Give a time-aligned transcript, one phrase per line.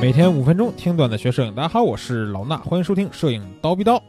[0.00, 4.00] 每天五分钟听段子学摄影，大家好，我是老衲，欢迎收听摄影刀逼刀。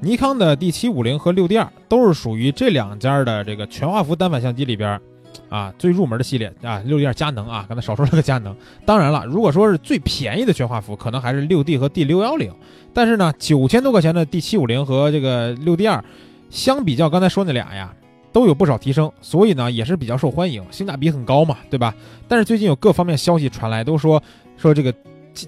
[0.00, 5.00] 尼康的 D 七五零和六 D 二都是属于这两家的这个全画幅单反相机里边
[5.48, 6.82] 啊最入门的系列啊。
[6.84, 8.54] 六 D 二佳能啊，刚才少说了个佳能。
[8.84, 12.52] 当然了，如果说是最便宜的全画幅，可能还是六 D 和 D 六幺零。
[12.92, 16.04] 但是呢，九千多块钱的 D 七五零和这个六 D 二，
[16.50, 17.94] 相比较刚才说那俩呀，
[18.32, 21.94] 都有不少提升，所以呢也是比较受欢迎，性价比很高嘛，对吧？
[22.26, 24.20] 但是最近有各方面消息传来，都说
[24.56, 24.92] 说这个。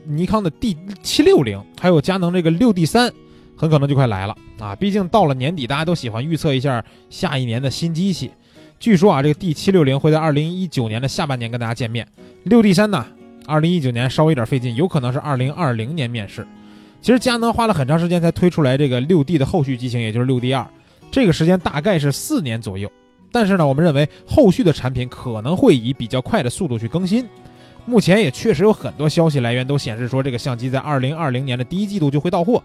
[0.05, 3.13] 尼康的 D 七六零，还有佳能这个六 D 三，
[3.57, 4.75] 很可能就快来了啊！
[4.77, 8.31] 毕竟到了年底，大家都喜欢预测一下下一年的新机器。
[8.79, 12.07] 据说啊，这个 D 七六零会在二零一九年的下半年跟大家见面。
[12.45, 13.07] 六 D 三呢，
[13.47, 16.47] 二零一九年稍微有点费劲，有可能是二零二零年面世。
[17.03, 20.67] 其实佳能花了很长时间才推出来这个六 D 的后续机型，也就是六 D 二，
[21.11, 22.91] 这个时间大概是四年左右。
[23.33, 27.27] 但是呢，我们认为后续的产品可能会以比较快的速度去更新。
[27.87, 32.63] 目前也确实有很多消息来源都显示说，这个相机在二零二零年的第一季度就会到货。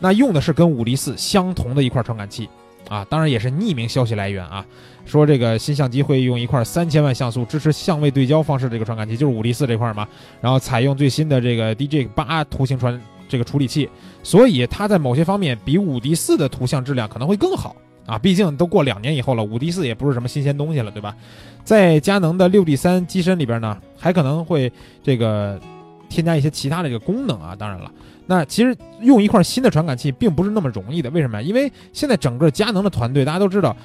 [0.00, 2.48] 那用的是跟五 D 四相同的一块传感器
[2.88, 4.64] 啊，当然也是匿名消息来源啊，
[5.06, 10.08] 说这个新相机会用一块三千万像素、支持相位对焦方式这个传感器，就是五 D 四这块嘛。
[10.40, 13.88] 然后采用最新的这个 DJ 八图形传这个处理器，
[14.22, 17.76] 所以它在某些方面比五 D 四的图像质量可能会更好。
[18.04, 21.14] 啊，毕竟都过两年以后了，五 D 四也不是什么新鲜东西了，对吧？
[21.64, 24.70] 在佳能的六 D 三机身里边呢，还可能会
[25.02, 25.60] 这个
[26.08, 27.54] 添加一些其他的这个功能啊。
[27.54, 27.90] 当然了，
[28.26, 31.08] 那其实用一块新的传感器并不是那么容易的。
[31.10, 31.46] 为什么呀？
[31.46, 33.76] 因为现在整个佳能的团队大家都知道，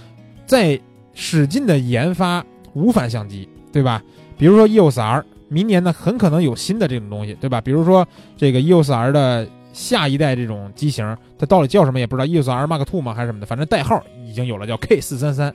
[0.47, 0.79] 在
[1.13, 2.43] 使劲的研发
[2.73, 4.01] 无反相机，对吧？
[4.35, 7.61] 比如说 EOS R，明年呢很可能有新的这种东西，对吧？
[7.61, 9.47] 比如说这个 EOS R 的。
[9.77, 13.45] 下一代这种机型，它到底叫什么也不知道，EOS R Mark Two 吗还是什么的？
[13.45, 15.53] 反正代号已经有了，叫 K 四三三，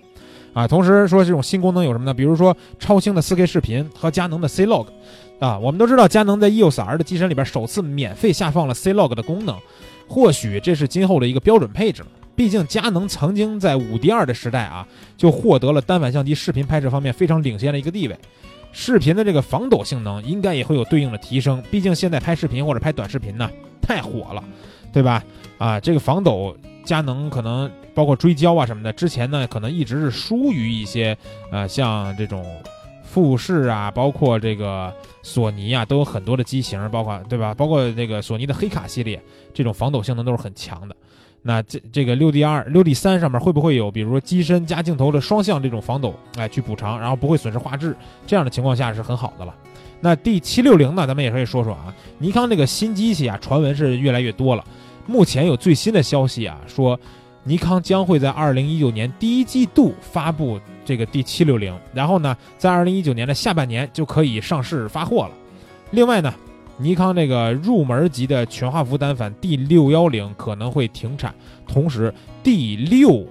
[0.55, 2.15] 啊，同时说这种新功能有什么呢？
[2.15, 4.87] 比如说超清的 4K 视频和佳能的 C Log，
[5.41, 9.59] 啊，我们都知道佳能在 EOS R 的机身里边首次免费下放了 C Log 的功能，
[10.07, 12.09] 或许这是今后的一个标准配置了。
[12.37, 18.17] 毕竟佳能曾经在五 D 二的时代啊，就获得了单反相机视频拍摄方面非常领先的一个地位。
[18.73, 23.49] 视频的这个防抖性能应该也会有对应的提升，毕竟现在拍视频或者拍短视频呢
[23.81, 24.43] 太火了，
[24.93, 25.23] 对吧？
[25.59, 31.17] 啊，这个防抖佳能可能包括追焦啊什么的，之前呢可能一直是输于一些
[31.51, 32.45] 呃像这种
[33.05, 37.55] 富士啊，包括这个索尼啊，都有很多的机型，包括对吧？
[37.55, 39.23] 包括这个索尼的黑卡系列，
[39.53, 40.97] 这种防抖性能都是很强的。
[41.45, 49.53] 那这这个六 D 二、六 D 三上面会不会有，比如说机身加镜头的双向这种防抖，哎，去补偿，然后不会损失画质，这样的情况下是很好的了。
[50.01, 54.65] 那 D 七六零呢，咱们也可以说说啊，尼康这个新机器啊，传闻是越来越多了。
[55.07, 56.99] 目前有最新的消息啊，说
[57.43, 65.33] 尼康将会在二零一九年第一季度发布这个 D 七六零，然后呢，在二零一九年的下半年就可以上市发货了。
[65.91, 66.33] 另外呢。
[66.79, 71.35] 尼康这个入门级的全画幅单反 D 六幺零可能会停产，
[71.67, 72.13] 同时
[72.43, 73.27] D 六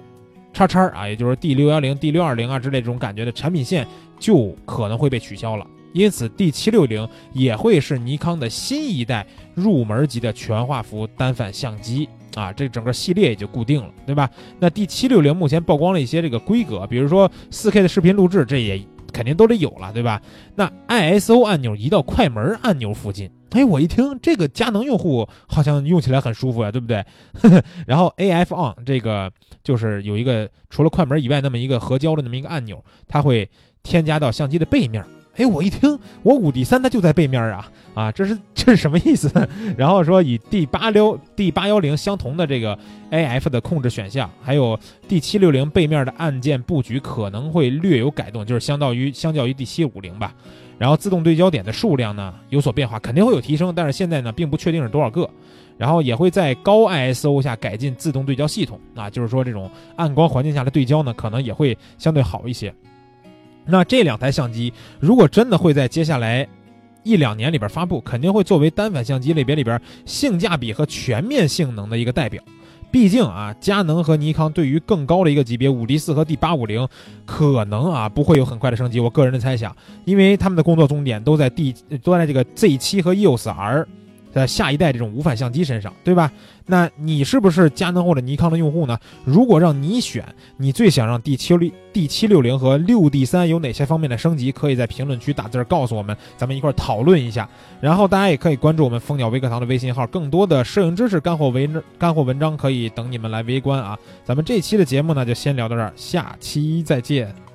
[0.52, 3.86] 叉叉啊，也就是 D 六幺零、D 六二零啊之类这种感觉的产品线
[4.18, 5.66] 就可能会被取消了。
[5.92, 14.30] 因此，D 七六零也会是尼康的新一代入门级的全画幅单反相机啊，这整个系列也就固定了，对吧？
[14.58, 20.20] 那 D 七六零目前曝光了一些这个规格，比如说 4K 的视频录制，这也肯定都得有了，对吧？
[20.56, 23.30] 那 ISO 按钮移到快门按钮附近。
[23.50, 27.04] 哎，我一听这个佳能用户好像用起来很舒服呀，对不对？
[27.86, 29.30] 然后 AF on 这个
[29.62, 33.48] 就是有一个除了快门以外那么一个合焦的那么一个按钮，它会
[33.82, 35.04] 添加到相机的背面。
[35.36, 39.30] 哎，我一听我五 D 三它就在背面啊啊，这是 这是什么意思？
[39.78, 42.78] 然后说以 D 八六 D 八幺零相同的这个
[43.10, 44.78] AF 的控制选项，还有
[45.08, 50.34] D 七六零背面的按键布局可能会略有改动，就是相当于相较于 D 七五零吧。
[50.78, 55.28] 然后自动对焦点的数量呢有所变化，肯定会有提升，但是现在呢并不确定是多少个。
[55.78, 62.72] 然后也会在高 ISO 下改进自动对焦系统啊，就是说这种暗光环境下的对焦呢可能也会相对好一些。
[63.64, 66.46] 那这两台相机如果真的会在接下来
[67.02, 72.42] 一两年里边发布，肯定会作为单反相机类别里边性价比和全面性能的一个代表。
[72.90, 76.86] 毕竟啊，佳能和尼康对于更高的一个级别五 D 四和 D 八五零，
[77.24, 79.00] 可能啊不会有很快的升级。
[79.00, 83.88] 我个人的猜想，因为他们的工作重点都在 D 都在这个 Z 七和 EOS R。
[84.32, 86.32] 在下一代这种无反相机身上，对吧？
[86.64, 88.98] 那你是不是佳能或者尼康的用户呢？
[89.24, 90.24] 如果让你选，
[90.56, 94.50] 你最想让 D 七六 D 七六零和六 D 三有哪些方面的升级？
[94.52, 97.48] 可以在评论区打字告诉我们，咱们一块讨论一下。
[97.80, 103.98] 然后大家也可以关注我们蜂鸟微课堂的微信号，更多的摄影知识干货文干货文章可以等你们来围观啊！
[104.24, 107.51] 咱们这期的节目呢，就先聊到这儿，下期再见。